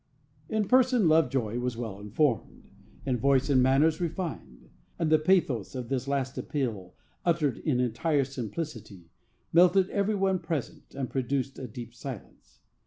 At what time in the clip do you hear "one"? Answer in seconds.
10.15-10.39